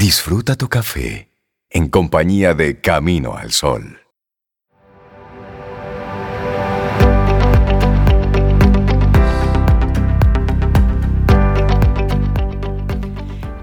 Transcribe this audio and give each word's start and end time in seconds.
Disfruta 0.00 0.56
tu 0.56 0.70
café 0.70 1.28
en 1.68 1.88
compañía 1.88 2.54
de 2.54 2.80
Camino 2.80 3.36
al 3.36 3.52
Sol. 3.52 4.00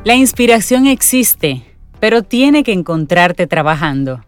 La 0.04 0.14
inspiración 0.14 0.86
existe, 0.86 1.64
pero 2.00 2.22
tiene 2.22 2.64
que 2.64 2.72
encontrarte 2.72 3.48
trabajando. 3.48 4.24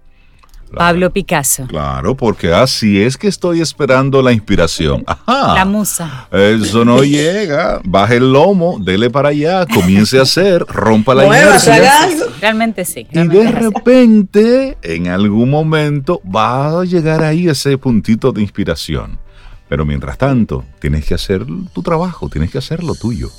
Pablo 0.78 1.12
Picasso. 1.12 1.66
Claro, 1.68 2.16
porque 2.16 2.54
así 2.54 3.02
es 3.02 3.18
que 3.18 3.28
estoy 3.28 3.62
esperando 3.62 4.22
la 4.22 4.32
inspiración. 4.32 5.04
Ajá. 5.06 5.56
La 5.56 5.66
musa. 5.66 6.28
Eso 6.32 6.86
no 6.86 7.04
llega. 7.04 7.82
Baje 7.84 8.18
el 8.18 8.32
lomo, 8.32 8.78
dele 8.80 9.10
para 9.10 9.30
allá, 9.30 9.66
comience 9.66 10.20
a 10.20 10.24
hacer, 10.24 10.66
rompa 10.68 11.16
la 11.16 11.26
inercia. 11.26 12.08
Realmente 12.40 12.86
sí. 12.86 13.08
y 13.12 13.28
de 13.28 13.52
repente, 13.52 14.78
en 14.82 15.08
algún 15.08 15.50
momento, 15.50 16.22
va 16.24 16.82
a 16.82 16.86
llegar 16.86 17.24
ahí 17.24 17.48
ese 17.48 17.78
puntito 17.78 18.32
de 18.32 18.42
inspiración. 18.42 19.20
Pero 19.68 19.86
mientras 19.86 20.18
tanto, 20.18 20.66
tienes 20.80 21.06
que 21.06 21.14
hacer 21.14 21.46
tu 21.74 21.84
trabajo, 21.84 22.28
tienes 22.28 22.50
que 22.50 22.58
hacer 22.58 22.84
lo 22.84 22.96
tuyo. 22.96 23.30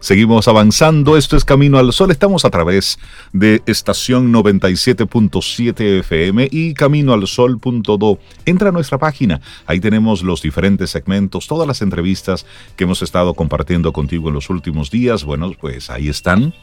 Seguimos 0.00 0.48
avanzando, 0.48 1.18
esto 1.18 1.36
es 1.36 1.44
Camino 1.44 1.76
al 1.76 1.92
Sol, 1.92 2.10
estamos 2.10 2.46
a 2.46 2.50
través 2.50 2.98
de 3.34 3.62
estación 3.66 4.32
97.7 4.32 5.98
FM 6.00 6.48
y 6.50 6.72
caminoalsol.do. 6.72 8.18
Entra 8.46 8.70
a 8.70 8.72
nuestra 8.72 8.96
página, 8.96 9.42
ahí 9.66 9.78
tenemos 9.78 10.22
los 10.22 10.40
diferentes 10.40 10.88
segmentos, 10.88 11.46
todas 11.46 11.68
las 11.68 11.82
entrevistas 11.82 12.46
que 12.76 12.84
hemos 12.84 13.02
estado 13.02 13.34
compartiendo 13.34 13.92
contigo 13.92 14.28
en 14.28 14.36
los 14.36 14.48
últimos 14.48 14.90
días, 14.90 15.22
bueno, 15.24 15.52
pues 15.60 15.90
ahí 15.90 16.08
están. 16.08 16.54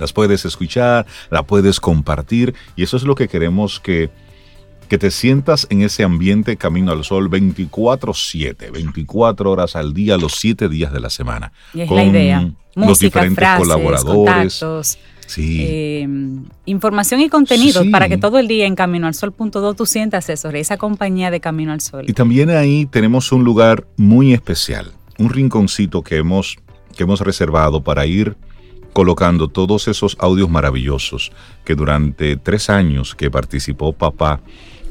Las 0.00 0.12
puedes 0.12 0.44
escuchar, 0.44 1.06
la 1.30 1.44
puedes 1.44 1.78
compartir 1.78 2.54
y 2.74 2.82
eso 2.82 2.96
es 2.96 3.04
lo 3.04 3.14
que 3.14 3.28
queremos 3.28 3.78
que 3.78 4.10
que 4.90 4.98
te 4.98 5.12
sientas 5.12 5.68
en 5.70 5.82
ese 5.82 6.02
ambiente 6.02 6.56
Camino 6.56 6.90
al 6.90 7.04
Sol 7.04 7.30
24/7, 7.30 8.72
24 8.72 9.48
horas 9.48 9.76
al 9.76 9.94
día, 9.94 10.16
los 10.16 10.34
7 10.34 10.68
días 10.68 10.92
de 10.92 10.98
la 10.98 11.10
semana. 11.10 11.52
Y 11.72 11.82
es 11.82 11.90
la 11.90 12.04
idea. 12.04 12.50
los 12.74 12.98
diferentes 12.98 13.48
colaboradores. 13.56 14.98
Sí. 15.26 15.58
Eh, 15.60 16.08
información 16.66 17.20
y 17.20 17.28
contenido 17.28 17.84
para 17.92 18.08
que 18.08 18.18
todo 18.18 18.40
el 18.40 18.48
día 18.48 18.66
en 18.66 18.74
Camino 18.74 19.06
al 19.06 19.14
Sol.do 19.14 19.74
tú 19.74 19.86
sientas 19.86 20.28
eso, 20.28 20.48
esa 20.50 20.76
compañía 20.76 21.30
de 21.30 21.38
Camino 21.38 21.70
al 21.70 21.80
Sol. 21.80 22.04
Y 22.08 22.12
también 22.12 22.50
ahí 22.50 22.86
tenemos 22.86 23.30
un 23.30 23.44
lugar 23.44 23.86
muy 23.96 24.34
especial, 24.34 24.90
un 25.18 25.30
rinconcito 25.30 26.02
que 26.02 26.16
hemos, 26.16 26.58
que 26.96 27.04
hemos 27.04 27.20
reservado 27.20 27.84
para 27.84 28.06
ir 28.06 28.36
colocando 28.92 29.46
todos 29.46 29.86
esos 29.86 30.16
audios 30.18 30.50
maravillosos 30.50 31.30
que 31.64 31.76
durante 31.76 32.36
tres 32.36 32.68
años 32.68 33.14
que 33.14 33.30
participó 33.30 33.92
papá 33.92 34.40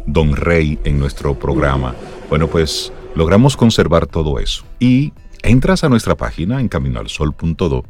Don 0.05 0.35
Rey 0.35 0.79
en 0.83 0.99
nuestro 0.99 1.37
programa. 1.37 1.95
Bueno, 2.29 2.47
pues 2.47 2.91
logramos 3.15 3.57
conservar 3.57 4.07
todo 4.07 4.39
eso. 4.39 4.63
Y 4.79 5.13
entras 5.43 5.83
a 5.83 5.89
nuestra 5.89 6.15
página 6.15 6.59
en 6.59 6.67
caminoalsol.do 6.67 7.83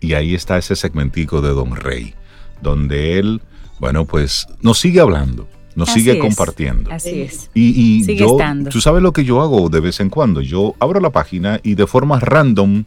y 0.00 0.14
ahí 0.14 0.34
está 0.34 0.58
ese 0.58 0.76
segmentico 0.76 1.40
de 1.40 1.50
Don 1.50 1.76
Rey, 1.76 2.14
donde 2.62 3.18
él, 3.18 3.42
bueno, 3.78 4.06
pues 4.06 4.46
nos 4.62 4.78
sigue 4.78 5.00
hablando, 5.00 5.46
nos 5.74 5.90
sigue 5.90 6.18
compartiendo. 6.18 6.90
Así 6.90 7.22
es. 7.22 7.50
Y, 7.54 8.02
y 8.02 8.16
yo, 8.16 8.36
tú 8.70 8.80
sabes 8.80 9.02
lo 9.02 9.12
que 9.12 9.24
yo 9.24 9.40
hago 9.42 9.68
de 9.68 9.80
vez 9.80 10.00
en 10.00 10.10
cuando. 10.10 10.40
Yo 10.40 10.74
abro 10.80 11.00
la 11.00 11.10
página 11.10 11.60
y 11.62 11.74
de 11.74 11.86
forma 11.86 12.18
random 12.18 12.84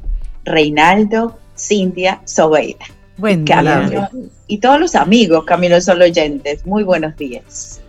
Reinaldo, 0.46 1.38
Cintia 1.58 2.22
Sobeida. 2.24 2.86
Buen 3.18 3.44
día. 3.44 4.10
Y 4.48 4.60
todos 4.60 4.80
los 4.80 4.96
amigos 4.96 5.44
Camino 5.44 5.82
Sol 5.82 6.02
oyentes, 6.04 6.66
muy 6.66 6.84
buenos 6.84 7.18
días. 7.18 7.82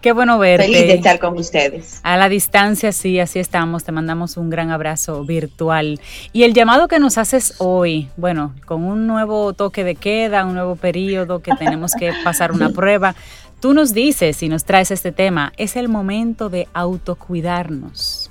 Qué 0.00 0.12
bueno 0.12 0.38
verte. 0.38 0.66
Feliz 0.66 0.86
de 0.86 0.94
estar 0.94 1.18
con 1.18 1.36
ustedes. 1.38 2.00
A 2.02 2.16
la 2.16 2.28
distancia, 2.28 2.90
sí, 2.92 3.20
así 3.20 3.38
estamos. 3.38 3.84
Te 3.84 3.92
mandamos 3.92 4.36
un 4.36 4.48
gran 4.48 4.70
abrazo 4.70 5.24
virtual. 5.24 6.00
Y 6.32 6.44
el 6.44 6.54
llamado 6.54 6.88
que 6.88 6.98
nos 6.98 7.18
haces 7.18 7.54
hoy, 7.58 8.08
bueno, 8.16 8.54
con 8.64 8.84
un 8.84 9.06
nuevo 9.06 9.52
toque 9.52 9.84
de 9.84 9.96
queda, 9.96 10.46
un 10.46 10.54
nuevo 10.54 10.76
periodo 10.76 11.40
que 11.40 11.54
tenemos 11.54 11.92
que 11.94 12.12
pasar 12.24 12.52
una 12.52 12.70
prueba, 12.70 13.14
tú 13.60 13.74
nos 13.74 13.92
dices 13.92 14.42
y 14.42 14.48
nos 14.48 14.64
traes 14.64 14.90
este 14.90 15.12
tema, 15.12 15.52
es 15.58 15.76
el 15.76 15.88
momento 15.88 16.48
de 16.48 16.66
autocuidarnos 16.72 18.30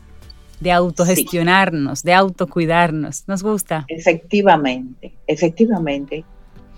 de 0.60 0.72
autogestionarnos, 0.72 2.04
de 2.04 2.14
autocuidarnos. 2.14 3.24
¿Nos 3.28 3.44
gusta? 3.44 3.86
Efectivamente, 3.88 5.14
efectivamente. 5.28 6.26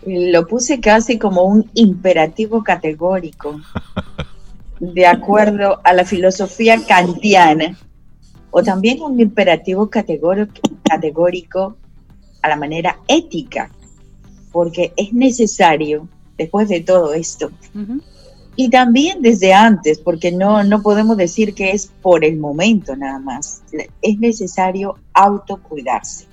Lo 0.05 0.47
puse 0.47 0.79
casi 0.79 1.19
como 1.19 1.43
un 1.43 1.69
imperativo 1.73 2.63
categórico, 2.63 3.59
de 4.81 5.05
acuerdo 5.05 5.79
a 5.83 5.93
la 5.93 6.03
filosofía 6.03 6.75
kantiana, 6.87 7.77
o 8.49 8.63
también 8.63 8.99
un 9.01 9.19
imperativo 9.19 9.89
categórico, 9.89 11.77
a 12.41 12.49
la 12.49 12.55
manera 12.55 12.97
ética, 13.07 13.69
porque 14.51 14.91
es 14.97 15.13
necesario, 15.13 16.07
después 16.35 16.67
de 16.67 16.81
todo 16.81 17.13
esto, 17.13 17.51
y 18.55 18.69
también 18.71 19.21
desde 19.21 19.53
antes, 19.53 19.99
porque 19.99 20.31
no, 20.31 20.63
no 20.63 20.81
podemos 20.81 21.15
decir 21.15 21.53
que 21.53 21.71
es 21.71 21.91
por 22.01 22.25
el 22.25 22.37
momento 22.37 22.95
nada 22.95 23.19
más. 23.19 23.61
Es 24.01 24.17
necesario 24.17 24.95
autocuidarse, 25.13 26.25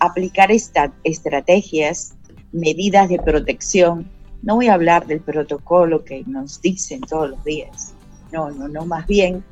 aplicar 0.00 0.50
estas 0.50 0.90
estrategias, 1.04 2.14
medidas 2.50 3.08
de 3.08 3.18
protección. 3.18 4.10
No 4.44 4.56
voy 4.56 4.68
a 4.68 4.74
hablar 4.74 5.06
del 5.06 5.20
protocolo 5.20 6.04
que 6.04 6.22
nos 6.26 6.60
dicen 6.60 7.00
todos 7.00 7.30
los 7.30 7.44
días. 7.44 7.94
No, 8.32 8.50
no, 8.50 8.68
no, 8.68 8.84
más 8.84 9.06
bien 9.06 9.42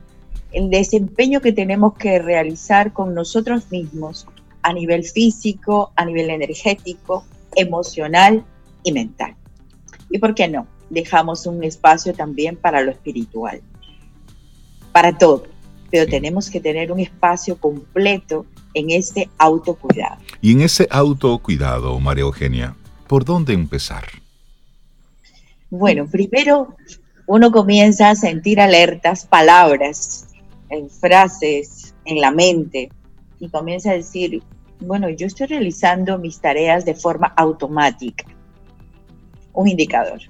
el 0.53 0.69
desempeño 0.69 1.41
que 1.41 1.53
tenemos 1.53 1.95
que 1.95 2.19
realizar 2.19 2.93
con 2.93 3.15
nosotros 3.15 3.71
mismos 3.71 4.27
a 4.63 4.73
nivel 4.73 5.05
físico, 5.05 5.93
a 5.97 6.05
nivel 6.05 6.29
energético, 6.29 7.25
emocional 7.57 8.45
y 8.83 8.93
mental. 8.93 9.35
¿Y 10.11 10.19
por 10.19 10.35
qué 10.35 10.49
no? 10.49 10.67
dejamos 10.93 11.47
un 11.47 11.65
espacio 11.65 12.13
también 12.13 12.57
para 12.57 12.83
lo 12.83 12.91
espiritual, 12.91 13.63
para 14.93 15.17
todo, 15.17 15.45
pero 15.91 16.07
tenemos 16.07 16.51
que 16.51 16.61
tener 16.61 16.93
un 16.93 17.01
espacio 17.01 17.57
completo 17.57 18.45
en 18.75 18.91
este 18.91 19.31
autocuidado. 19.39 20.21
Y 20.43 20.53
en 20.53 20.61
ese 20.61 20.87
autocuidado, 20.91 21.99
María 21.99 22.25
Eugenia, 22.25 22.77
¿por 23.07 23.25
dónde 23.25 23.55
empezar? 23.55 24.05
Bueno, 25.73 26.07
primero 26.07 26.77
uno 27.27 27.51
comienza 27.51 28.11
a 28.11 28.15
sentir 28.15 28.61
alertas, 28.61 29.25
palabras, 29.25 30.29
en 30.69 30.91
frases 30.91 31.95
en 32.05 32.21
la 32.21 32.31
mente 32.31 32.91
y 33.41 33.49
comienza 33.49 33.91
a 33.91 33.95
decir, 33.95 34.43
bueno, 34.81 35.09
yo 35.09 35.27
estoy 35.27 35.47
realizando 35.47 36.19
mis 36.19 36.43
tareas 36.43 36.85
de 36.85 36.95
forma 36.95 37.33
automática. 37.39 38.27
Un 39.55 39.67
indicador. 39.67 40.21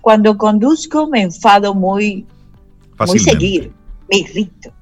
Cuando 0.00 0.38
conduzco 0.38 1.08
me 1.08 1.20
enfado 1.20 1.74
muy, 1.74 2.26
muy 3.06 3.18
seguido, 3.18 3.70
me 4.10 4.16
irrito. 4.16 4.72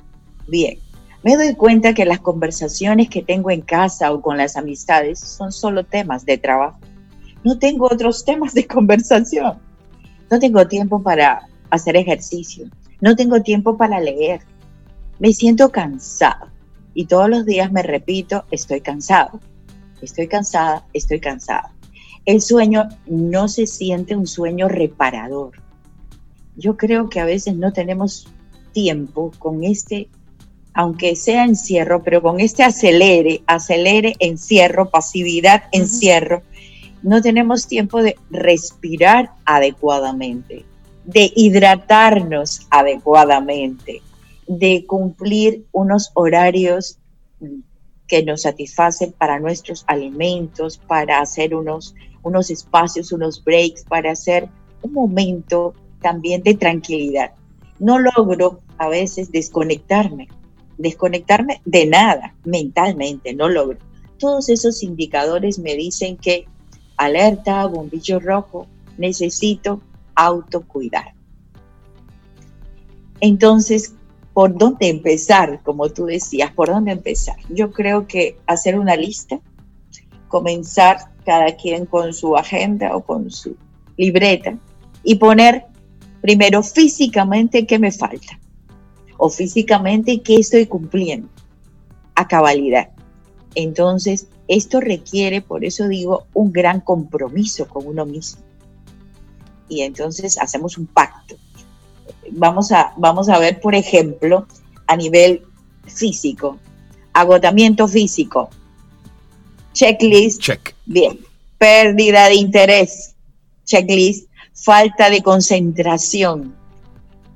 Bien, 0.46 0.78
me 1.24 1.34
doy 1.34 1.56
cuenta 1.56 1.92
que 1.92 2.04
las 2.04 2.20
conversaciones 2.20 3.08
que 3.08 3.22
tengo 3.22 3.50
en 3.50 3.62
casa 3.62 4.12
o 4.12 4.22
con 4.22 4.36
las 4.36 4.56
amistades 4.56 5.18
son 5.18 5.50
solo 5.50 5.82
temas 5.82 6.24
de 6.24 6.38
trabajo. 6.38 6.78
No 7.42 7.58
tengo 7.58 7.86
otros 7.86 8.24
temas 8.24 8.54
de 8.54 8.64
conversación. 8.68 9.71
No 10.32 10.38
tengo 10.38 10.66
tiempo 10.66 11.02
para 11.02 11.46
hacer 11.68 11.94
ejercicio, 11.94 12.64
no 13.02 13.14
tengo 13.14 13.42
tiempo 13.42 13.76
para 13.76 14.00
leer, 14.00 14.40
me 15.18 15.34
siento 15.34 15.70
cansado 15.70 16.46
y 16.94 17.04
todos 17.04 17.28
los 17.28 17.44
días 17.44 17.70
me 17.70 17.82
repito, 17.82 18.46
estoy 18.50 18.80
cansado, 18.80 19.40
estoy 20.00 20.28
cansada, 20.28 20.86
estoy 20.94 21.20
cansada. 21.20 21.74
El 22.24 22.40
sueño 22.40 22.88
no 23.04 23.46
se 23.46 23.66
siente 23.66 24.16
un 24.16 24.26
sueño 24.26 24.68
reparador. 24.68 25.60
Yo 26.56 26.78
creo 26.78 27.10
que 27.10 27.20
a 27.20 27.26
veces 27.26 27.54
no 27.54 27.74
tenemos 27.74 28.26
tiempo 28.72 29.32
con 29.38 29.64
este, 29.64 30.08
aunque 30.72 31.14
sea 31.14 31.44
encierro, 31.44 32.02
pero 32.02 32.22
con 32.22 32.40
este 32.40 32.62
acelere, 32.62 33.42
acelere, 33.46 34.14
encierro, 34.18 34.88
pasividad, 34.88 35.64
encierro, 35.72 36.42
no 37.02 37.20
tenemos 37.20 37.66
tiempo 37.66 38.02
de 38.02 38.16
respirar 38.30 39.32
adecuadamente, 39.44 40.64
de 41.04 41.32
hidratarnos 41.34 42.66
adecuadamente, 42.70 44.02
de 44.46 44.84
cumplir 44.86 45.64
unos 45.72 46.10
horarios 46.14 46.98
que 48.06 48.22
nos 48.22 48.42
satisfacen 48.42 49.12
para 49.12 49.40
nuestros 49.40 49.84
alimentos, 49.86 50.78
para 50.78 51.20
hacer 51.20 51.54
unos, 51.54 51.94
unos 52.22 52.50
espacios, 52.50 53.10
unos 53.12 53.42
breaks, 53.42 53.84
para 53.84 54.12
hacer 54.12 54.48
un 54.82 54.92
momento 54.92 55.74
también 56.00 56.42
de 56.42 56.54
tranquilidad. 56.54 57.32
No 57.78 57.98
logro 57.98 58.60
a 58.78 58.88
veces 58.88 59.32
desconectarme, 59.32 60.28
desconectarme 60.78 61.62
de 61.64 61.86
nada 61.86 62.34
mentalmente, 62.44 63.34
no 63.34 63.48
logro. 63.48 63.78
Todos 64.18 64.48
esos 64.48 64.82
indicadores 64.82 65.58
me 65.58 65.74
dicen 65.74 66.16
que 66.16 66.46
alerta, 66.96 67.66
bombillo 67.66 68.20
rojo, 68.20 68.66
necesito 68.98 69.80
autocuidar. 70.14 71.14
Entonces, 73.20 73.94
¿por 74.32 74.56
dónde 74.56 74.88
empezar? 74.88 75.60
Como 75.62 75.88
tú 75.90 76.06
decías, 76.06 76.52
¿por 76.52 76.68
dónde 76.68 76.92
empezar? 76.92 77.36
Yo 77.48 77.70
creo 77.70 78.06
que 78.06 78.36
hacer 78.46 78.78
una 78.78 78.96
lista, 78.96 79.40
comenzar 80.28 80.98
cada 81.24 81.54
quien 81.56 81.86
con 81.86 82.12
su 82.12 82.36
agenda 82.36 82.96
o 82.96 83.02
con 83.04 83.30
su 83.30 83.56
libreta 83.96 84.58
y 85.04 85.16
poner 85.16 85.66
primero 86.20 86.62
físicamente 86.62 87.66
qué 87.66 87.78
me 87.78 87.92
falta 87.92 88.38
o 89.18 89.28
físicamente 89.28 90.20
qué 90.22 90.36
estoy 90.36 90.66
cumpliendo 90.66 91.28
a 92.14 92.26
cabalidad. 92.26 92.90
Entonces, 93.54 94.28
esto 94.52 94.80
requiere, 94.80 95.40
por 95.40 95.64
eso 95.64 95.88
digo, 95.88 96.26
un 96.34 96.52
gran 96.52 96.80
compromiso 96.80 97.66
con 97.66 97.86
uno 97.86 98.04
mismo. 98.04 98.42
Y 99.68 99.80
entonces 99.80 100.38
hacemos 100.38 100.76
un 100.76 100.86
pacto. 100.86 101.36
Vamos 102.32 102.70
a, 102.70 102.92
vamos 102.98 103.30
a 103.30 103.38
ver, 103.38 103.60
por 103.60 103.74
ejemplo, 103.74 104.46
a 104.86 104.96
nivel 104.96 105.42
físico, 105.86 106.58
agotamiento 107.14 107.88
físico, 107.88 108.50
checklist, 109.72 110.40
Check. 110.42 110.74
bien, 110.84 111.18
pérdida 111.56 112.28
de 112.28 112.34
interés, 112.34 113.14
checklist, 113.64 114.28
falta 114.52 115.08
de 115.08 115.22
concentración, 115.22 116.54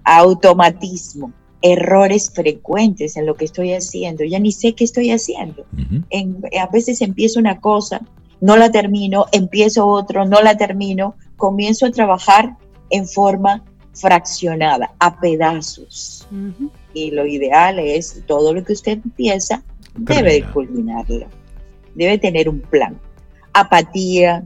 automatismo, 0.04 1.32
errores 1.62 2.31
frecuentes 2.35 3.17
en 3.17 3.26
lo 3.26 3.35
que 3.35 3.44
estoy 3.47 3.73
haciendo. 3.73 4.25
Ya 4.25 4.38
ni 4.38 4.53
sé 4.53 4.75
qué 4.75 4.85
estoy 4.85 5.11
haciendo. 5.11 5.64
En- 6.11 6.43
a 6.61 6.67
veces 6.69 7.00
empiezo 7.00 7.41
una 7.41 7.61
cosa, 7.61 8.00
no 8.41 8.56
la 8.56 8.70
termino, 8.70 9.26
empiezo 9.32 9.87
otro, 9.87 10.25
no 10.26 10.43
la 10.43 10.56
termino, 10.56 11.14
comienzo 11.37 11.87
a 11.87 11.91
trabajar 11.91 12.56
en 12.91 13.06
forma 13.08 13.64
fraccionada, 13.94 14.93
a 14.99 15.19
pedazos. 15.19 16.29
Y 16.94 17.11
lo 17.11 17.26
ideal 17.26 17.79
es 17.79 18.23
todo 18.26 18.52
lo 18.52 18.62
que 18.64 18.73
usted 18.75 18.99
empieza, 19.05 19.62
debe 20.23 20.44
culminarlo. 20.52 21.26
Debe 21.94 22.19
tener 22.19 22.49
un 22.49 22.61
plan. 22.61 22.99
Apatía, 23.55 24.44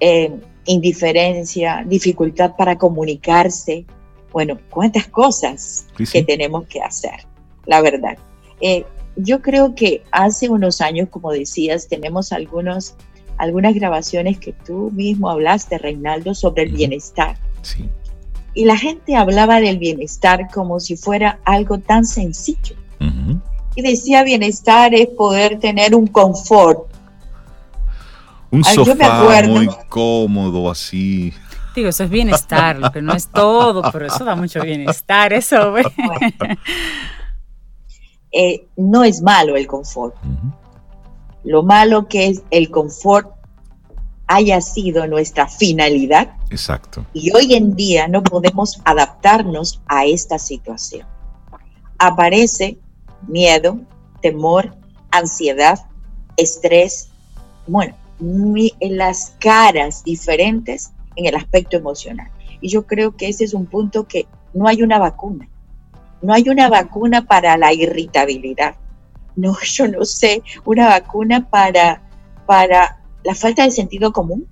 eh, 0.00 0.32
indiferencia, 0.66 1.84
dificultad 1.86 2.54
para 2.56 2.78
comunicarse. 2.78 3.84
Bueno, 4.32 4.58
cuántas 4.70 5.06
cosas 5.08 5.86
Sí, 5.96 6.06
sí. 6.06 6.12
que 6.12 6.22
tenemos 6.24 6.66
que 6.66 6.80
hacer, 6.80 7.26
la 7.66 7.80
verdad. 7.80 8.16
Eh, 8.60 8.84
yo 9.16 9.40
creo 9.42 9.74
que 9.74 10.02
hace 10.12 10.48
unos 10.48 10.80
años, 10.80 11.08
como 11.10 11.32
decías, 11.32 11.88
tenemos 11.88 12.32
algunos, 12.32 12.94
algunas 13.36 13.74
grabaciones 13.74 14.38
que 14.38 14.52
tú 14.52 14.90
mismo 14.92 15.28
hablaste, 15.30 15.78
Reinaldo, 15.78 16.34
sobre 16.34 16.64
el 16.64 16.72
bienestar. 16.72 17.36
Sí. 17.62 17.88
Y 18.54 18.64
la 18.64 18.76
gente 18.76 19.16
hablaba 19.16 19.60
del 19.60 19.78
bienestar 19.78 20.48
como 20.52 20.78
si 20.80 20.96
fuera 20.96 21.38
algo 21.44 21.78
tan 21.78 22.04
sencillo. 22.04 22.76
Y 23.76 23.82
decía 23.82 24.24
bienestar 24.24 24.92
es 24.94 25.06
poder 25.08 25.60
tener 25.60 25.94
un 25.94 26.08
confort. 26.08 26.88
Un 28.50 28.62
Ay, 28.66 28.76
yo 28.76 28.84
me 28.96 29.04
sofá 29.04 29.20
acuerdo. 29.22 29.54
muy 29.54 29.68
cómodo, 29.88 30.70
así. 30.70 31.32
Digo, 31.78 31.90
eso 31.90 32.02
es 32.02 32.10
bienestar, 32.10 32.76
lo 32.76 32.90
que 32.90 33.00
no 33.00 33.12
es 33.14 33.28
todo, 33.28 33.82
pero 33.92 34.06
eso 34.06 34.24
da 34.24 34.34
mucho 34.34 34.60
bienestar, 34.62 35.32
eso. 35.32 35.74
Eh, 38.30 38.66
no 38.76 39.04
es 39.04 39.22
malo 39.22 39.56
el 39.56 39.66
confort. 39.66 40.14
Lo 41.44 41.62
malo 41.62 42.08
que 42.08 42.26
es 42.26 42.42
el 42.50 42.70
confort 42.70 43.30
haya 44.26 44.60
sido 44.60 45.06
nuestra 45.06 45.48
finalidad 45.48 46.32
Exacto. 46.50 47.06
y 47.14 47.30
hoy 47.34 47.54
en 47.54 47.74
día 47.74 48.06
no 48.08 48.22
podemos 48.22 48.80
adaptarnos 48.84 49.80
a 49.86 50.04
esta 50.04 50.38
situación. 50.38 51.06
Aparece 51.98 52.78
miedo, 53.26 53.78
temor, 54.20 54.74
ansiedad, 55.10 55.78
estrés, 56.36 57.08
bueno, 57.66 57.94
mi- 58.18 58.74
en 58.80 58.98
las 58.98 59.32
caras 59.40 60.04
diferentes 60.04 60.90
en 61.18 61.26
el 61.26 61.34
aspecto 61.34 61.76
emocional. 61.76 62.30
Y 62.60 62.68
yo 62.68 62.86
creo 62.86 63.16
que 63.16 63.28
ese 63.28 63.44
es 63.44 63.54
un 63.54 63.66
punto 63.66 64.06
que 64.06 64.26
no 64.54 64.66
hay 64.68 64.82
una 64.82 64.98
vacuna. 64.98 65.48
No 66.22 66.32
hay 66.32 66.48
una 66.48 66.68
vacuna 66.68 67.26
para 67.26 67.56
la 67.56 67.72
irritabilidad. 67.72 68.76
No, 69.36 69.56
yo 69.62 69.88
no 69.88 70.04
sé, 70.04 70.42
una 70.64 70.86
vacuna 70.88 71.48
para, 71.48 72.02
para 72.46 73.00
la 73.24 73.34
falta 73.34 73.64
de 73.64 73.70
sentido 73.72 74.12
común. 74.12 74.46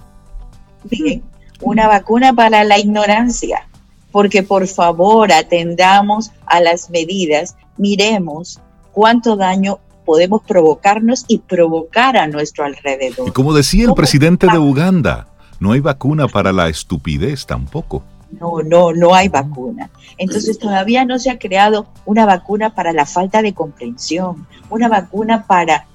Bien, 0.84 1.22
una 1.60 1.88
vacuna 1.88 2.32
para 2.32 2.64
la 2.64 2.78
ignorancia. 2.78 3.68
Porque 4.10 4.42
por 4.42 4.66
favor 4.66 5.30
atendamos 5.32 6.32
a 6.46 6.60
las 6.60 6.90
medidas, 6.90 7.54
miremos 7.76 8.60
cuánto 8.92 9.36
daño 9.36 9.78
podemos 10.06 10.42
provocarnos 10.42 11.24
y 11.28 11.38
provocar 11.38 12.16
a 12.16 12.26
nuestro 12.26 12.64
Y 12.64 12.68
alrededor. 12.68 13.32
como 13.34 13.52
decía 13.52 13.84
el 13.84 13.92
presidente 13.94 14.46
de 14.46 14.56
Uganda, 14.56 15.28
no 15.58 15.72
hay 15.72 15.80
vacuna 15.80 16.28
para 16.28 16.52
la 16.52 16.68
estupidez 16.68 17.46
tampoco. 17.46 18.02
No, 18.30 18.62
no, 18.62 18.92
no 18.92 19.14
hay 19.14 19.28
vacuna. 19.28 19.90
Entonces 20.18 20.58
todavía 20.58 21.04
no 21.04 21.18
se 21.18 21.30
ha 21.30 21.38
creado 21.38 21.86
una 22.04 22.26
vacuna 22.26 22.74
para 22.74 22.92
la 22.92 23.06
falta 23.06 23.40
de 23.40 23.54
comprensión, 23.54 24.46
una 24.68 24.88
vacuna 24.88 25.46
para, 25.46 25.86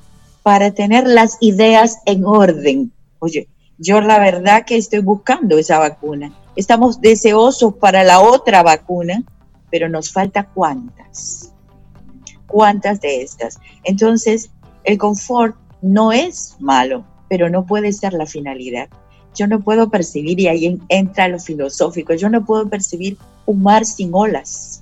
para 0.41 0.71
tener 0.71 1.07
las 1.07 1.37
ideas 1.41 1.99
en 2.05 2.25
orden. 2.25 2.91
Oye, 3.19 3.47
yo 3.77 4.01
la 4.01 4.19
verdad 4.19 4.65
que 4.65 4.77
estoy 4.77 4.99
buscando 4.99 5.57
esa 5.57 5.77
vacuna. 5.77 6.31
Estamos 6.55 7.01
deseosos 7.01 7.75
para 7.75 8.03
la 8.03 8.21
otra 8.21 8.63
vacuna, 8.63 9.23
pero 9.69 9.89
nos 9.89 10.11
falta 10.11 10.43
cuántas. 10.43 11.53
¿Cuántas 12.47 12.99
de 13.01 13.21
estas? 13.21 13.59
Entonces, 13.83 14.51
el 14.83 14.97
confort 14.97 15.55
no 15.81 16.11
es 16.11 16.55
malo, 16.59 17.05
pero 17.29 17.49
no 17.49 17.65
puede 17.65 17.93
ser 17.93 18.13
la 18.13 18.25
finalidad 18.25 18.89
yo 19.35 19.47
no 19.47 19.59
puedo 19.61 19.89
percibir, 19.89 20.39
y 20.39 20.47
ahí 20.47 20.65
en- 20.65 20.81
entra 20.89 21.27
lo 21.27 21.39
filosófico, 21.39 22.13
yo 22.13 22.29
no 22.29 22.43
puedo 22.45 22.67
percibir 22.67 23.17
un 23.45 23.63
mar 23.63 23.85
sin 23.85 24.09
olas, 24.13 24.81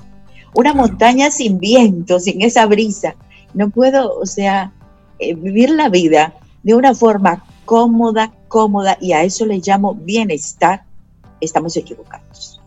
una 0.55 0.73
montaña 0.73 1.29
sin 1.31 1.59
viento, 1.59 2.19
sin 2.19 2.41
esa 2.41 2.65
brisa. 2.65 3.15
No 3.53 3.69
puedo, 3.69 4.17
o 4.19 4.25
sea, 4.25 4.71
eh, 5.19 5.35
vivir 5.35 5.69
la 5.69 5.89
vida 5.89 6.33
de 6.63 6.73
una 6.73 6.93
forma 6.95 7.43
cómoda, 7.65 8.33
cómoda, 8.47 8.97
y 8.99 9.11
a 9.13 9.23
eso 9.23 9.45
le 9.45 9.59
llamo 9.63 9.93
bienestar, 9.95 10.83
estamos 11.39 11.77
equivocados, 11.77 12.59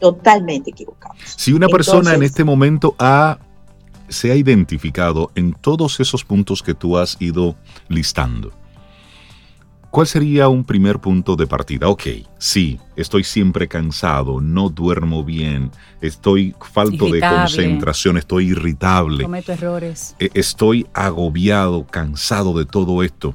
totalmente 0.00 0.70
equivocados. 0.70 1.18
Si 1.36 1.52
una 1.52 1.68
persona 1.68 2.10
en 2.10 2.14
Entonces- 2.16 2.30
este 2.30 2.44
momento 2.44 2.94
ha, 2.98 3.38
se 4.08 4.32
ha 4.32 4.34
identificado 4.34 5.30
en 5.36 5.52
todos 5.52 6.00
esos 6.00 6.24
puntos 6.24 6.62
que 6.64 6.74
tú 6.74 6.98
has 6.98 7.16
ido 7.20 7.54
listando, 7.88 8.52
¿cuál 9.90 10.06
sería 10.06 10.48
un 10.48 10.64
primer 10.64 10.98
punto 10.98 11.36
de 11.36 11.46
partida? 11.46 11.88
Ok, 11.88 12.04
sí, 12.38 12.78
estoy 12.96 13.24
siempre 13.24 13.68
cansado, 13.68 14.40
no 14.40 14.68
duermo 14.68 15.24
bien, 15.24 15.70
estoy 16.00 16.54
falto 16.72 17.04
de 17.06 17.10
Irritable. 17.18 17.40
concentración, 17.40 18.16
estoy 18.16 18.50
irritable, 18.50 19.24
Cometo 19.24 19.52
errores. 19.52 20.14
e- 20.18 20.30
estoy 20.34 20.86
agobiado, 20.94 21.86
cansado 21.86 22.56
de 22.56 22.66
todo 22.66 23.02
esto. 23.02 23.34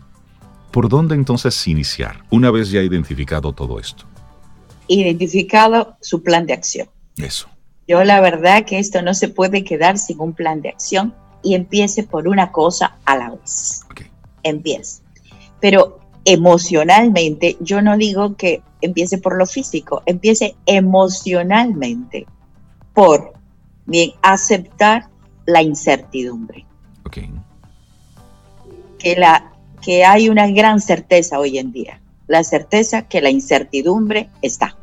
¿Por 0.72 0.90
dónde 0.90 1.16
entonces 1.16 1.68
iniciar 1.68 2.24
una 2.30 2.52
vez 2.52 2.70
ya 2.70 2.82
identificado 2.82 3.54
todo 3.54 3.80
esto? 3.80 4.06
Identificado 4.88 5.98
su 6.02 6.22
plan 6.22 6.46
de 6.46 6.54
acción. 6.54 6.90
Eso. 7.18 7.48
Yo 7.88 8.04
la 8.04 8.20
verdad 8.22 8.66
que 8.66 8.80
esto 8.80 9.02
no 9.02 9.14
se 9.14 9.30
puede 9.30 9.64
quedar 9.64 9.98
sin 9.98 10.20
un 10.20 10.34
plan 10.34 10.62
de 10.62 10.70
acción 10.70 11.14
y 11.44 11.56
empiece 11.56 12.04
por 12.04 12.28
una 12.28 12.52
cosa 12.52 12.98
a 13.06 13.16
la 13.18 13.30
vez. 13.32 13.82
Okay. 13.92 14.08
Empiece. 14.44 15.02
Pero 15.62 16.00
emocionalmente, 16.26 17.56
yo 17.60 17.82
no 17.82 17.98
digo 17.98 18.36
que 18.36 18.62
empiece 18.82 19.20
por 19.20 19.38
lo 19.38 19.46
físico, 19.46 20.02
empiece 20.06 20.56
emocionalmente 20.66 22.26
por, 22.94 23.34
bien, 23.86 24.12
aceptar 24.24 25.08
la 25.46 25.62
incertidumbre. 25.62 26.66
Okay. 27.06 27.30
Que, 28.98 29.16
la, 29.16 29.54
que 29.82 30.04
hay 30.04 30.30
una 30.30 30.48
gran 30.48 30.82
certeza 30.82 31.40
hoy 31.40 31.60
en 31.60 31.72
día, 31.72 32.02
la 32.28 32.44
certeza 32.44 33.08
que 33.08 33.22
la 33.22 33.30
incertidumbre 33.30 34.30
está. 34.42 34.76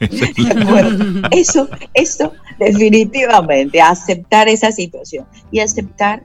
eso, 1.30 1.68
eso 1.92 2.32
definitivamente, 2.58 3.82
aceptar 3.82 4.48
esa 4.48 4.72
situación 4.72 5.26
y 5.50 5.60
aceptar 5.60 6.22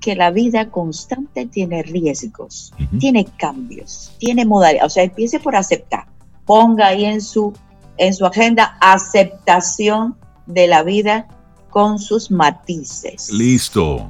que 0.00 0.14
la 0.14 0.30
vida 0.30 0.70
constante 0.70 1.46
tiene 1.46 1.82
riesgos, 1.82 2.72
uh 2.78 2.82
-huh. 2.82 2.98
tiene 2.98 3.24
cambios, 3.38 4.12
tiene 4.18 4.44
modalidad, 4.44 4.86
o 4.86 4.90
sea, 4.90 5.02
empiece 5.02 5.40
por 5.40 5.56
aceptar, 5.56 6.06
ponga 6.44 6.88
ahí 6.88 7.04
en 7.04 7.20
su, 7.20 7.52
en 7.96 8.14
su 8.14 8.26
agenda 8.26 8.76
aceptación 8.80 10.16
de 10.46 10.66
la 10.68 10.82
vida 10.82 11.26
con 11.70 11.98
sus 11.98 12.30
matices. 12.30 13.30
Listo. 13.30 14.08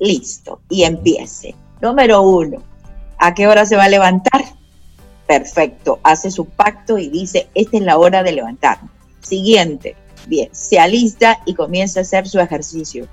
Listo, 0.00 0.60
y 0.70 0.84
empiece. 0.84 1.54
Número 1.80 2.22
uno, 2.22 2.62
¿a 3.18 3.34
qué 3.34 3.46
hora 3.46 3.66
se 3.66 3.76
va 3.76 3.84
a 3.84 3.88
levantar? 3.88 4.44
Perfecto, 5.26 5.98
hace 6.02 6.30
su 6.30 6.46
pacto 6.46 6.96
y 6.96 7.08
dice, 7.08 7.48
esta 7.54 7.76
es 7.76 7.82
la 7.82 7.98
hora 7.98 8.22
de 8.22 8.32
levantarme. 8.32 8.88
Siguiente, 9.20 9.96
bien, 10.26 10.48
se 10.52 10.78
alista 10.78 11.40
y 11.44 11.54
comienza 11.54 12.00
a 12.00 12.02
hacer 12.02 12.28
su 12.28 12.40
ejercicio. 12.40 13.06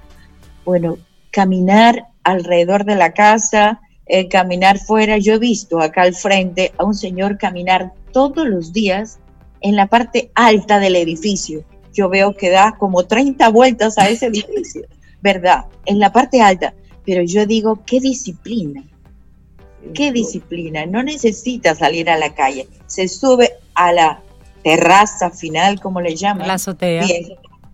Bueno, 0.64 0.98
caminar 1.36 2.08
alrededor 2.24 2.86
de 2.86 2.96
la 2.96 3.12
casa, 3.12 3.82
eh, 4.06 4.30
caminar 4.30 4.80
fuera. 4.80 5.18
Yo 5.18 5.34
he 5.34 5.38
visto 5.38 5.82
acá 5.82 6.04
al 6.04 6.16
frente 6.16 6.72
a 6.78 6.86
un 6.86 6.94
señor 6.94 7.38
caminar 7.38 7.92
todos 8.14 8.48
los 8.48 8.72
días 8.72 9.20
en 9.60 9.76
la 9.76 9.88
parte 9.88 10.32
alta 10.34 10.80
del 10.80 10.96
edificio. 10.96 11.66
Yo 11.92 12.08
veo 12.08 12.38
que 12.38 12.50
da 12.50 12.78
como 12.80 13.04
30 13.04 13.50
vueltas 13.50 13.98
a 13.98 14.08
ese 14.08 14.28
edificio, 14.28 14.84
¿verdad? 15.22 15.66
En 15.86 16.00
la 16.00 16.14
parte 16.14 16.42
alta. 16.42 16.74
Pero 17.06 17.22
yo 17.22 17.46
digo, 17.46 17.82
qué 17.86 18.00
disciplina, 18.00 18.82
qué 19.94 20.14
disciplina. 20.14 20.86
No 20.86 21.04
necesita 21.04 21.76
salir 21.76 22.10
a 22.10 22.18
la 22.18 22.34
calle. 22.34 22.70
Se 22.88 23.10
sube 23.10 23.52
a 23.74 23.92
la 23.92 24.22
terraza 24.64 25.32
final, 25.32 25.82
como 25.82 26.00
le 26.00 26.16
llaman. 26.16 26.48
La 26.48 26.54
azotea. 26.54 27.06
Bien, 27.06 27.26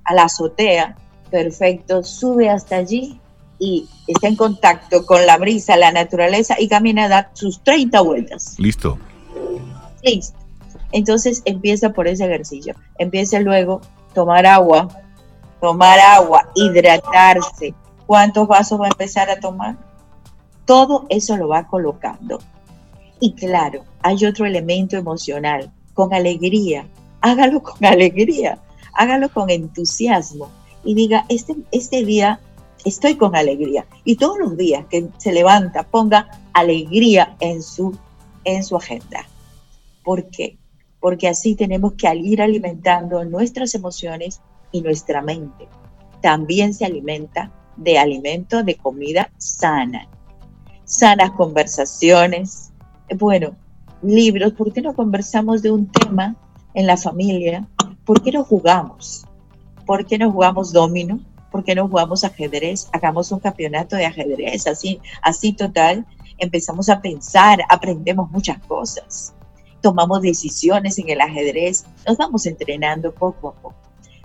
a 0.06 0.16
la 0.16 0.24
azotea. 0.24 0.96
Perfecto. 1.30 2.04
Sube 2.04 2.50
hasta 2.50 2.78
allí 2.78 3.21
y 3.62 3.88
está 4.08 4.28
en 4.28 4.36
contacto 4.36 5.06
con 5.06 5.24
la 5.28 5.38
brisa, 5.38 5.78
la 5.78 5.92
naturaleza 5.92 6.56
y 6.60 6.68
camina 6.68 7.06
a 7.06 7.10
dar 7.10 7.30
sus 7.34 7.64
30 7.64 8.02
vueltas. 8.02 8.56
Listo. 8.58 8.98
Listo. 10.02 10.40
Entonces 10.92 11.44
empieza 11.46 11.92
por 11.92 12.08
ese 12.08 12.26
ejercicio. 12.26 12.74
Empieza 12.98 13.40
luego 13.40 13.80
tomar 14.16 14.48
agua, 14.48 14.88
tomar 15.62 16.00
agua, 16.00 16.50
hidratarse. 16.56 17.76
¿Cuántos 18.08 18.48
vasos 18.48 18.82
va 18.82 18.86
a 18.86 18.90
empezar 18.90 19.30
a 19.30 19.40
tomar? 19.40 19.78
Todo 20.66 21.06
eso 21.10 21.38
lo 21.38 21.48
va 21.48 21.68
colocando. 21.68 22.40
Y 23.20 23.34
claro, 23.34 23.84
hay 24.02 24.26
otro 24.26 24.48
elemento 24.48 24.98
emocional, 24.98 25.72
con 25.94 26.16
alegría. 26.16 26.88
Hágalo 27.22 27.62
con 27.62 27.86
alegría, 27.86 28.58
hágalo 28.96 29.30
con 29.30 29.52
entusiasmo 29.52 30.50
y 30.84 30.96
diga, 30.96 31.26
este, 31.30 31.56
este 31.72 32.04
día 32.04 32.40
estoy 32.86 33.16
con 33.16 33.36
alegría. 33.36 33.86
Y 34.04 34.16
todos 34.16 34.38
los 34.40 34.58
días 34.58 34.86
que 34.90 35.08
se 35.18 35.32
levanta, 35.32 35.84
ponga 35.84 36.28
alegría 36.54 37.36
en 37.40 37.62
su, 37.62 37.98
en 38.44 38.64
su 38.64 38.76
agenda. 38.76 39.26
¿Por 40.04 40.30
qué? 40.30 40.58
Porque 41.00 41.28
así 41.28 41.56
tenemos 41.56 41.94
que 41.94 42.14
ir 42.16 42.42
alimentando 42.42 43.24
nuestras 43.26 43.76
emociones 43.76 44.42
y 44.72 44.82
nuestra 44.82 45.22
mente. 45.22 45.68
También 46.22 46.74
se 46.74 46.86
alimenta 46.86 47.52
de 47.78 47.98
alimento, 47.98 48.64
de 48.64 48.76
comida 48.76 49.32
sana. 49.38 50.08
Sanas 50.86 51.32
conversaciones. 51.32 52.72
Bueno, 53.18 53.56
libros. 54.02 54.54
¿Por 54.54 54.74
qué 54.74 54.82
no 54.82 54.94
conversamos 54.94 55.62
de 55.62 55.72
un 55.72 55.88
tema 55.88 56.36
en 56.74 56.88
la 56.88 56.98
familia? 56.98 57.68
¿Por 58.06 58.22
qué 58.22 58.32
no 58.32 58.44
jugamos? 58.44 59.26
¿Por 59.86 60.06
qué 60.06 60.18
no 60.18 60.32
jugamos 60.32 60.72
domino? 60.72 61.20
¿Por 61.52 61.64
qué 61.64 61.76
no 61.76 61.88
jugamos 61.88 62.24
ajedrez? 62.24 62.88
Hagamos 62.94 63.32
un 63.32 63.40
campeonato 63.40 63.96
de 63.96 64.06
ajedrez, 64.06 64.66
así, 64.66 65.00
así 65.22 65.54
total. 65.54 66.06
Empezamos 66.38 66.90
a 66.90 67.02
pensar, 67.02 67.60
aprendemos 67.70 68.32
muchas 68.32 68.58
cosas, 68.64 69.34
tomamos 69.82 70.22
decisiones 70.22 70.98
en 70.98 71.10
el 71.10 71.22
ajedrez, 71.22 71.86
nos 72.08 72.18
vamos 72.18 72.46
entrenando 72.46 73.14
poco 73.14 73.50
a 73.50 73.54
poco. 73.54 73.76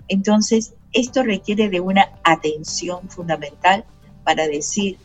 Entonces, 0.07 0.73
esto 0.93 1.21
requiere 1.21 1.69
de 1.69 1.81
una 1.81 2.09
atención 2.23 3.07
fundamental 3.09 3.85
para 4.23 4.47
decir, 4.47 4.97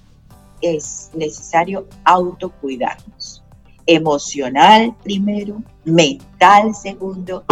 es 0.63 1.11
necesario 1.13 1.89
autocuidarnos. 2.05 3.43
Emocional 3.85 4.95
primero, 5.03 5.61
mental 5.85 6.73
segundo, 6.75 7.45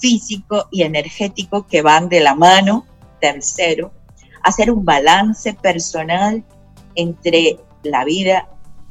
físico 0.00 0.68
y 0.70 0.82
energético 0.82 1.66
que 1.66 1.82
van 1.82 2.08
de 2.08 2.20
la 2.20 2.36
mano 2.36 2.86
tercero, 3.20 3.92
hacer 4.42 4.70
un 4.70 4.84
balance 4.84 5.54
personal 5.54 6.42
entre 6.94 7.58
la 7.82 8.04
vida 8.04 8.48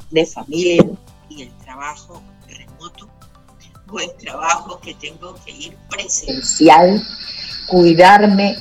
de 0.10 0.26
familia 0.26 0.86
y 1.30 1.44
el 1.44 1.52
trabajo 1.58 2.22
remoto 2.48 3.10
o 3.92 4.00
el 4.00 4.12
trabajo 4.16 4.80
que 4.80 4.94
tengo 4.96 5.36
que 5.46 5.52
ir 5.52 5.78
presencial, 5.90 7.02
cuidarme 7.68 8.56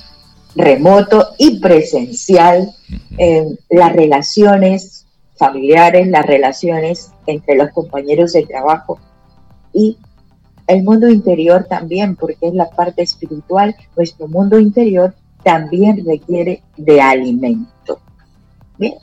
remoto 0.54 1.34
y 1.38 1.60
presencial, 1.60 2.74
eh, 3.18 3.44
las 3.68 3.92
relaciones 3.92 5.06
familiares, 5.36 6.08
las 6.08 6.26
relaciones 6.26 7.12
entre 7.26 7.56
los 7.56 7.70
compañeros 7.70 8.32
de 8.32 8.44
trabajo 8.44 8.98
y 9.72 9.96
el 10.66 10.82
mundo 10.84 11.08
interior 11.08 11.66
también, 11.68 12.14
porque 12.14 12.48
es 12.48 12.54
la 12.54 12.70
parte 12.70 13.02
espiritual, 13.02 13.74
nuestro 13.96 14.28
mundo 14.28 14.58
interior 14.58 15.14
también 15.44 16.04
requiere 16.04 16.62
de 16.76 17.00
alimento. 17.00 18.00
Bien. 18.78 18.94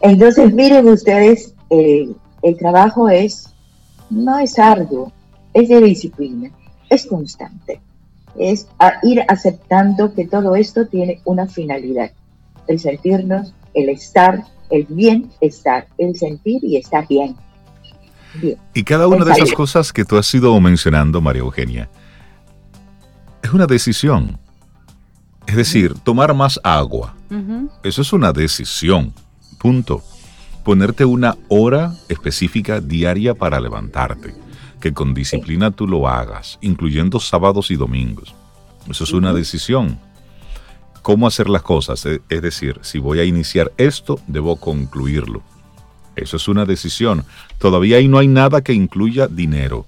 Entonces, 0.00 0.52
miren 0.52 0.88
ustedes, 0.88 1.54
el, 1.70 2.16
el 2.42 2.56
trabajo 2.56 3.08
es, 3.08 3.54
no 4.10 4.38
es 4.38 4.58
arduo, 4.58 5.12
es 5.54 5.68
de 5.68 5.80
disciplina, 5.80 6.50
es 6.90 7.06
constante, 7.06 7.80
es 8.36 8.66
a 8.78 8.94
ir 9.02 9.22
aceptando 9.28 10.14
que 10.14 10.26
todo 10.26 10.56
esto 10.56 10.86
tiene 10.86 11.20
una 11.24 11.46
finalidad, 11.46 12.10
el 12.66 12.78
sentirnos, 12.78 13.54
el 13.74 13.88
estar, 13.88 14.44
el 14.70 14.86
bienestar, 14.86 15.86
el 15.98 16.16
sentir 16.16 16.64
y 16.64 16.76
estar 16.76 17.06
bien. 17.06 17.36
bien. 18.34 18.58
Y 18.74 18.82
cada 18.84 19.06
una 19.06 19.24
de 19.24 19.32
esas 19.32 19.52
cosas 19.52 19.92
que 19.92 20.04
tú 20.04 20.16
has 20.16 20.34
ido 20.34 20.58
mencionando, 20.60 21.20
María 21.20 21.42
Eugenia, 21.42 21.88
es 23.42 23.52
una 23.52 23.66
decisión. 23.66 24.38
Es 25.52 25.56
decir, 25.56 25.92
tomar 26.02 26.32
más 26.32 26.58
agua. 26.64 27.14
Uh 27.28 27.34
-huh. 27.34 27.70
Eso 27.82 28.00
es 28.00 28.14
una 28.14 28.32
decisión. 28.32 29.12
Punto. 29.58 30.02
Ponerte 30.64 31.04
una 31.04 31.36
hora 31.48 31.92
específica 32.08 32.80
diaria 32.80 33.34
para 33.34 33.60
levantarte. 33.60 34.34
Que 34.80 34.94
con 34.94 35.12
disciplina 35.12 35.70
tú 35.70 35.86
lo 35.86 36.08
hagas, 36.08 36.58
incluyendo 36.62 37.20
sábados 37.20 37.70
y 37.70 37.76
domingos. 37.76 38.34
Eso 38.88 39.04
es 39.04 39.12
una 39.12 39.34
decisión. 39.34 39.98
¿Cómo 41.02 41.26
hacer 41.26 41.50
las 41.50 41.60
cosas? 41.60 42.06
Es 42.06 42.42
decir, 42.42 42.78
si 42.80 42.98
voy 42.98 43.18
a 43.20 43.24
iniciar 43.24 43.72
esto, 43.76 44.20
debo 44.26 44.56
concluirlo. 44.56 45.42
Eso 46.16 46.38
es 46.38 46.48
una 46.48 46.64
decisión. 46.64 47.26
Todavía 47.58 47.98
ahí 47.98 48.08
no 48.08 48.16
hay 48.16 48.28
nada 48.28 48.62
que 48.62 48.72
incluya 48.72 49.26
dinero. 49.26 49.84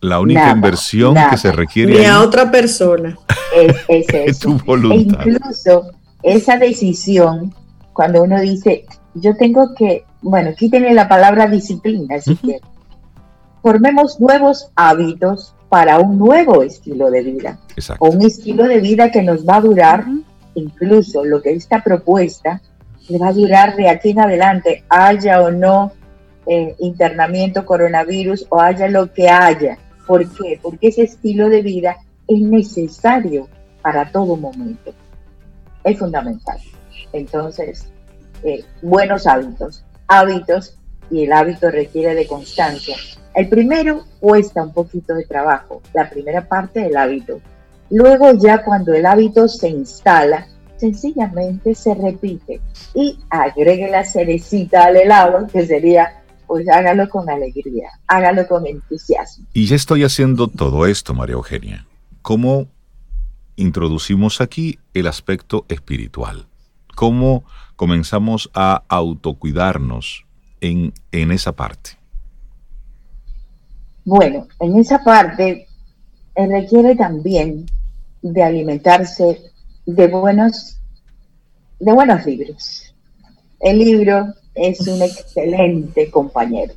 La 0.00 0.18
única 0.18 0.40
nada, 0.40 0.56
inversión 0.56 1.14
nada. 1.14 1.30
que 1.30 1.36
se 1.36 1.52
requiere. 1.52 2.00
Ni 2.00 2.04
a 2.04 2.20
otra 2.20 2.50
persona. 2.50 3.16
Es, 3.88 4.06
es 4.08 4.14
eso. 4.14 4.56
tu 4.56 4.64
voluntad. 4.64 5.26
E 5.26 5.30
incluso 5.30 5.90
esa 6.22 6.56
decisión, 6.56 7.54
cuando 7.92 8.22
uno 8.22 8.40
dice, 8.40 8.86
yo 9.14 9.36
tengo 9.36 9.74
que, 9.74 10.04
bueno, 10.22 10.54
quítenle 10.54 10.94
la 10.94 11.08
palabra 11.08 11.46
disciplina, 11.46 12.18
si 12.20 12.32
uh 12.32 12.34
-huh. 12.34 12.40
quieren. 12.40 12.68
Formemos 13.62 14.18
nuevos 14.20 14.70
hábitos 14.74 15.54
para 15.68 15.98
un 15.98 16.18
nuevo 16.18 16.62
estilo 16.62 17.10
de 17.10 17.22
vida. 17.22 17.58
Exacto. 17.76 18.04
O 18.04 18.10
un 18.10 18.22
estilo 18.22 18.64
de 18.64 18.80
vida 18.80 19.10
que 19.10 19.22
nos 19.22 19.46
va 19.46 19.56
a 19.56 19.60
durar, 19.60 20.04
incluso 20.54 21.24
lo 21.24 21.40
que 21.40 21.52
esta 21.52 21.82
propuesta 21.82 22.60
le 23.08 23.18
va 23.18 23.28
a 23.28 23.32
durar 23.32 23.76
de 23.76 23.88
aquí 23.88 24.10
en 24.10 24.20
adelante, 24.20 24.84
haya 24.88 25.40
o 25.40 25.50
no 25.50 25.92
eh, 26.46 26.74
internamiento 26.80 27.64
coronavirus 27.64 28.46
o 28.48 28.60
haya 28.60 28.88
lo 28.88 29.12
que 29.12 29.28
haya. 29.28 29.78
¿Por 30.06 30.28
qué? 30.32 30.58
Porque 30.60 30.88
ese 30.88 31.02
estilo 31.02 31.48
de 31.48 31.62
vida 31.62 31.96
es 32.34 32.40
necesario 32.42 33.48
para 33.82 34.10
todo 34.10 34.36
momento. 34.36 34.92
Es 35.84 35.98
fundamental. 35.98 36.58
Entonces, 37.12 37.88
eh, 38.42 38.64
buenos 38.80 39.26
hábitos, 39.26 39.84
hábitos 40.06 40.78
y 41.10 41.24
el 41.24 41.32
hábito 41.32 41.70
requiere 41.70 42.14
de 42.14 42.26
constancia. 42.26 42.96
El 43.34 43.48
primero 43.48 44.04
cuesta 44.20 44.62
un 44.62 44.72
poquito 44.72 45.14
de 45.14 45.24
trabajo, 45.24 45.82
la 45.94 46.08
primera 46.08 46.46
parte 46.46 46.80
del 46.80 46.96
hábito. 46.96 47.40
Luego 47.90 48.32
ya 48.32 48.62
cuando 48.62 48.94
el 48.94 49.06
hábito 49.06 49.48
se 49.48 49.68
instala, 49.68 50.46
sencillamente 50.76 51.74
se 51.74 51.94
repite 51.94 52.60
y 52.94 53.18
agregue 53.30 53.88
la 53.90 54.04
cerecita 54.04 54.84
al 54.84 54.96
helado, 54.96 55.46
que 55.46 55.66
sería 55.66 56.22
pues 56.46 56.68
hágalo 56.68 57.08
con 57.08 57.30
alegría, 57.30 57.88
hágalo 58.06 58.46
con 58.46 58.66
entusiasmo. 58.66 59.46
Y 59.54 59.66
ya 59.66 59.76
estoy 59.76 60.04
haciendo 60.04 60.48
todo 60.48 60.86
esto, 60.86 61.14
María 61.14 61.34
Eugenia. 61.34 61.86
¿Cómo 62.22 62.68
introducimos 63.56 64.40
aquí 64.40 64.78
el 64.94 65.08
aspecto 65.08 65.66
espiritual? 65.68 66.46
¿Cómo 66.94 67.42
comenzamos 67.74 68.48
a 68.54 68.84
autocuidarnos 68.88 70.24
en, 70.60 70.92
en 71.10 71.32
esa 71.32 71.50
parte? 71.50 71.98
Bueno, 74.04 74.46
en 74.60 74.78
esa 74.78 75.02
parte 75.02 75.66
eh, 76.36 76.46
requiere 76.46 76.94
también 76.94 77.66
de 78.22 78.42
alimentarse 78.44 79.42
de 79.84 80.06
buenos, 80.06 80.78
de 81.80 81.92
buenos 81.92 82.24
libros. 82.24 82.94
El 83.58 83.80
libro 83.80 84.32
es 84.54 84.86
un 84.86 85.02
excelente 85.02 86.08
compañero. 86.08 86.74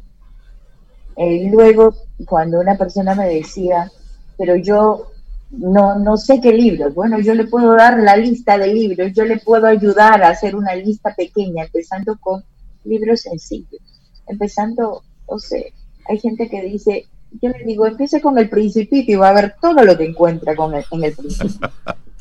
Y 1.18 1.50
luego, 1.50 1.94
cuando 2.26 2.60
una 2.60 2.76
persona 2.80 3.14
me 3.14 3.28
decía, 3.28 3.92
pero 4.38 4.56
yo 4.56 5.12
no, 5.58 6.00
no 6.00 6.18
sé 6.18 6.40
qué 6.42 6.54
libros, 6.54 6.94
bueno, 6.94 7.20
yo 7.20 7.34
le 7.34 7.46
puedo 7.46 7.76
dar 7.76 8.00
la 8.00 8.16
lista 8.16 8.58
de 8.58 8.74
libros, 8.74 9.12
yo 9.14 9.26
le 9.26 9.38
puedo 9.38 9.68
ayudar 9.68 10.24
a 10.24 10.30
hacer 10.30 10.56
una 10.56 10.76
lista 10.76 11.14
pequeña, 11.16 11.66
empezando 11.66 12.18
con 12.20 12.44
libros 12.84 13.22
sencillos, 13.22 13.82
empezando, 14.28 15.04
o 15.26 15.40
sea, 15.40 15.64
hay 16.08 16.20
gente 16.20 16.50
que 16.50 16.62
dice, 16.62 17.08
yo 17.42 17.50
le 17.50 17.64
digo, 17.66 17.86
empiece 17.86 18.22
con 18.22 18.38
el 18.38 18.50
principito 18.50 19.12
y 19.12 19.16
va 19.16 19.30
a 19.30 19.34
ver 19.34 19.56
todo 19.62 19.84
lo 19.84 19.98
que 19.98 20.06
encuentra 20.06 20.56
con 20.56 20.74
en 20.74 21.04
el 21.04 21.14
principio. 21.14 21.70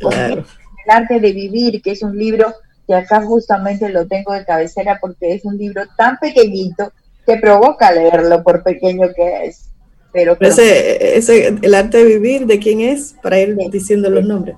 El 0.87 0.91
arte 0.91 1.19
de 1.19 1.33
vivir, 1.33 1.81
que 1.81 1.93
es 1.93 2.03
un 2.03 2.19
libro 2.19 2.53
que 2.87 2.95
acá 2.95 3.23
justamente 3.23 3.89
lo 3.89 4.07
tengo 4.07 4.35
de 4.35 4.45
cabecera 4.45 4.99
porque 5.01 5.33
es 5.33 5.45
un 5.47 5.57
libro 5.57 5.83
tan 5.97 6.19
pequeñito 6.19 6.93
que 7.27 7.39
provoca 7.39 7.91
leerlo 7.91 8.43
por 8.43 8.63
pequeño 8.63 9.09
que 9.15 9.47
es. 9.47 9.71
Pero, 10.15 10.37
ese, 10.39 11.19
ese, 11.19 11.49
el 11.61 11.75
arte 11.75 11.99
de 11.99 12.05
vivir, 12.05 12.47
¿de 12.47 12.61
quién 12.61 12.81
es? 12.81 13.17
Para 13.21 13.41
ir 13.41 13.57
diciendo 13.73 14.09
los 14.09 14.25
nombres. 14.25 14.57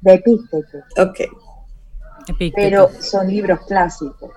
De 0.00 0.14
Epícteto. 0.14 0.78
Ok. 0.96 1.20
Pero 2.56 2.88
son 3.00 3.28
libros 3.28 3.60
clásicos. 3.66 4.30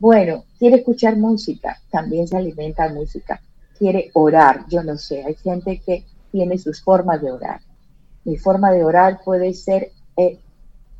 Bueno, 0.00 0.44
quiere 0.58 0.78
escuchar 0.78 1.16
música, 1.16 1.80
también 1.90 2.26
se 2.26 2.36
alimenta 2.36 2.88
de 2.88 2.94
música. 2.94 3.40
Quiere 3.78 4.10
orar, 4.12 4.64
yo 4.68 4.82
no 4.82 4.98
sé, 4.98 5.24
hay 5.24 5.36
gente 5.36 5.80
que 5.86 6.04
tiene 6.32 6.58
sus 6.58 6.82
formas 6.82 7.22
de 7.22 7.30
orar. 7.30 7.60
Mi 8.24 8.36
forma 8.36 8.72
de 8.72 8.84
orar 8.84 9.20
puede 9.24 9.54
ser 9.54 9.92
eh, 10.16 10.40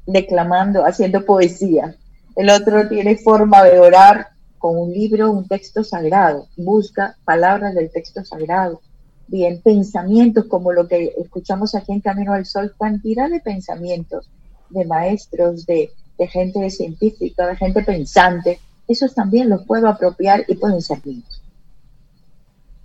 declamando, 0.06 0.86
haciendo 0.86 1.24
poesía. 1.24 1.96
El 2.36 2.50
otro 2.50 2.88
tiene 2.88 3.16
forma 3.16 3.64
de 3.64 3.80
orar 3.80 4.28
con 4.58 4.76
un 4.78 4.92
libro, 4.92 5.32
un 5.32 5.48
texto 5.48 5.82
sagrado. 5.82 6.46
Busca 6.56 7.16
palabras 7.24 7.74
del 7.74 7.90
texto 7.90 8.24
sagrado. 8.24 8.80
Bien, 9.28 9.60
pensamientos 9.60 10.46
como 10.46 10.72
lo 10.72 10.88
que 10.88 11.12
escuchamos 11.18 11.74
aquí 11.74 11.92
en 11.92 12.00
Camino 12.00 12.32
al 12.32 12.46
Sol, 12.46 12.74
cantidad 12.78 13.28
de 13.28 13.40
pensamientos 13.40 14.28
de 14.70 14.86
maestros, 14.86 15.66
de, 15.66 15.90
gente 16.30 16.68
científica, 16.70 17.46
de 17.46 17.56
gente 17.56 17.82
pensante. 17.82 18.58
Esos 18.88 19.14
también 19.14 19.50
los 19.50 19.64
puedo 19.66 19.86
apropiar 19.86 20.44
y 20.48 20.56
pueden 20.56 20.80
ser 20.80 20.98
míos. 21.04 21.42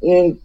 Eh, 0.01 0.35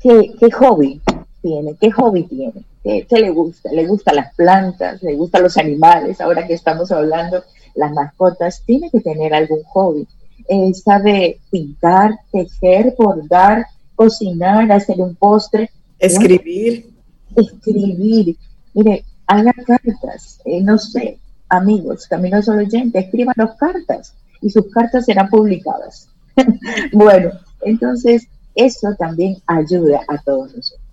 ¿qué, 0.00 0.34
¿Qué 0.38 0.50
hobby 0.52 1.00
tiene? 1.40 1.74
¿Qué 1.80 1.90
hobby 1.90 2.24
tiene? 2.24 2.64
¿Qué, 2.86 3.18
le 3.18 3.30
gusta? 3.30 3.72
¿Le 3.72 3.86
gustan 3.86 4.16
las 4.16 4.34
plantas? 4.34 5.02
¿Le 5.02 5.16
gustan 5.16 5.42
los 5.42 5.56
animales? 5.56 6.20
Ahora 6.20 6.46
que 6.46 6.54
estamos 6.54 6.92
hablando, 6.92 7.42
las 7.74 7.92
mascotas, 7.92 8.62
tiene 8.64 8.90
que 8.90 9.00
tener 9.00 9.34
algún 9.34 9.64
hobby. 9.64 10.06
Eh, 10.48 10.72
sabe 10.74 11.40
pintar, 11.50 12.20
tejer, 12.30 12.94
bordar, 12.96 13.66
cocinar, 13.96 14.70
hacer 14.70 15.00
un 15.00 15.14
postre. 15.16 15.70
Escribir. 15.98 16.88
escribir. 17.34 18.36
Mire, 18.74 19.04
haga 19.26 19.52
cartas, 19.66 20.40
eh, 20.44 20.60
no 20.62 20.78
sé, 20.78 21.18
amigos, 21.48 22.06
caminos 22.06 22.48
oyentes, 22.48 23.04
escriban 23.04 23.34
las 23.36 23.56
cartas 23.56 24.14
y 24.40 24.50
sus 24.50 24.70
cartas 24.70 25.06
serán 25.06 25.28
publicadas. 25.28 26.08
bueno, 26.92 27.30
entonces 27.62 28.28
eso 28.54 28.94
también 28.98 29.38
ayuda 29.46 30.00
a 30.08 30.18
todos 30.18 30.54
nosotros 30.54 30.86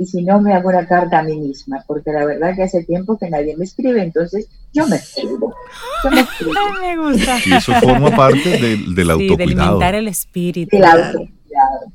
y 0.00 0.06
si 0.06 0.22
no 0.22 0.40
me 0.40 0.54
hago 0.54 0.70
una 0.70 0.86
carta 0.86 1.18
a 1.18 1.22
mí 1.22 1.36
misma, 1.36 1.84
porque 1.86 2.10
la 2.10 2.24
verdad 2.24 2.56
que 2.56 2.62
hace 2.62 2.82
tiempo 2.84 3.18
que 3.18 3.28
nadie 3.28 3.54
me 3.54 3.66
escribe, 3.66 4.02
entonces 4.02 4.48
yo 4.72 4.86
me 4.86 4.96
escribo. 4.96 5.54
Yo 6.02 6.10
me, 6.10 6.20
escribo. 6.22 6.54
me 6.80 6.96
gusta. 6.96 7.36
Y 7.44 7.52
eso 7.52 7.74
forma 7.74 8.10
parte 8.16 8.48
del, 8.48 8.94
del 8.94 9.10
autocuidado. 9.10 9.18
Sí, 9.18 9.36
de 9.36 9.44
alimentar 9.44 9.94
el 9.94 10.08
espíritu. 10.08 10.74
Del 10.74 10.86
autocuidado. 10.86 11.92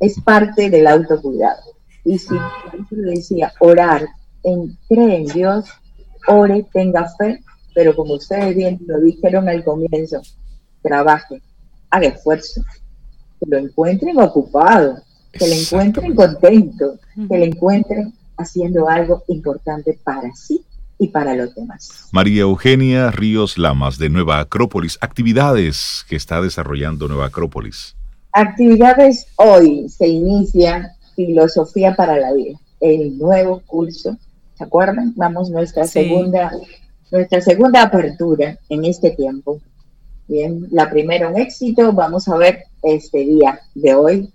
Es 0.00 0.20
parte 0.20 0.70
del 0.70 0.86
autocuidado. 0.86 1.62
Y 2.04 2.18
si, 2.18 2.34
le 2.90 3.10
decía, 3.12 3.52
orar, 3.60 4.06
en, 4.42 4.78
cree 4.88 5.16
en 5.16 5.26
Dios, 5.26 5.64
ore, 6.28 6.66
tenga 6.72 7.08
fe, 7.18 7.42
pero 7.74 7.94
como 7.94 8.14
ustedes 8.14 8.54
bien 8.54 8.78
lo 8.86 9.00
dijeron 9.00 9.48
al 9.48 9.64
comienzo, 9.64 10.22
trabaje, 10.82 11.42
haga 11.90 12.08
esfuerzo, 12.08 12.62
que 13.40 13.46
lo 13.48 13.58
encuentren 13.58 14.20
ocupado, 14.20 15.02
que 15.32 15.48
le 15.48 15.60
encuentren 15.60 16.14
contento, 16.14 16.98
que 17.28 17.38
le 17.38 17.46
encuentren 17.46 18.14
haciendo 18.36 18.88
algo 18.88 19.24
importante 19.28 19.98
para 20.04 20.32
sí 20.34 20.64
y 20.98 21.08
para 21.08 21.34
los 21.34 21.54
demás. 21.54 22.08
María 22.12 22.42
Eugenia 22.42 23.10
Ríos 23.10 23.58
Lamas 23.58 23.98
de 23.98 24.08
Nueva 24.08 24.40
Acrópolis, 24.40 24.98
actividades 25.00 26.04
que 26.08 26.16
está 26.16 26.40
desarrollando 26.40 27.08
Nueva 27.08 27.26
Acrópolis. 27.26 27.95
Actividades 28.38 29.28
hoy 29.36 29.88
se 29.88 30.06
inicia 30.08 30.94
Filosofía 31.14 31.96
para 31.96 32.18
la 32.18 32.34
Vida, 32.34 32.60
el 32.80 33.16
nuevo 33.16 33.62
curso. 33.64 34.18
¿Se 34.58 34.64
acuerdan? 34.64 35.14
Vamos 35.16 35.48
nuestra 35.48 35.86
segunda 35.86 36.52
nuestra 37.10 37.40
segunda 37.40 37.80
apertura 37.80 38.58
en 38.68 38.84
este 38.84 39.12
tiempo. 39.12 39.62
Bien, 40.28 40.68
la 40.70 40.90
primera 40.90 41.30
un 41.30 41.38
éxito, 41.38 41.94
vamos 41.94 42.28
a 42.28 42.36
ver 42.36 42.64
este 42.82 43.20
día 43.20 43.58
de 43.74 43.94
hoy, 43.94 44.30